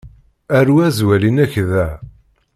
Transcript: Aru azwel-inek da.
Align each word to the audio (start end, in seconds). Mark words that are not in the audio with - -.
Aru 0.57 0.75
azwel-inek 0.87 1.53
da. 1.69 1.87